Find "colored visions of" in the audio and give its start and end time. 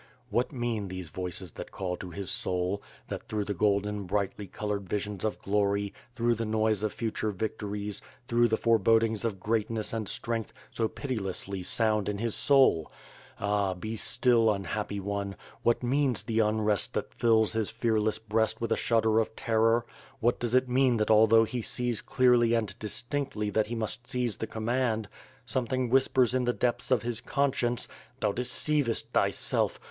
4.47-5.39